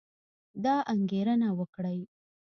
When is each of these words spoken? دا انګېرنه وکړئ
دا 0.63 0.75
انګېرنه 0.93 1.49
وکړئ 1.59 1.99